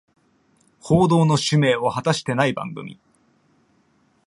[0.79, 2.99] 報道の使命を果たしてない番組